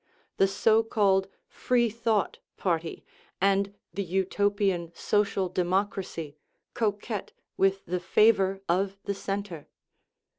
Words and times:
The 0.37 0.47
so 0.47 0.81
called" 0.81 1.27
Freethought" 1.63 2.39
Party 2.65 3.05
and 3.39 3.75
the 3.93 4.01
utopian 4.03 4.91
social 4.95 5.47
democracy 5.47 6.37
coquette 6.73 7.33
with 7.55 7.85
the 7.85 7.99
favor 7.99 8.63
of 8.67 8.97
the 9.03 9.13
Centre. 9.13 9.67